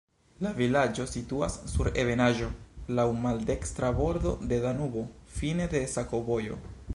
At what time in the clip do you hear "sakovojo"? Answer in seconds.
5.95-6.59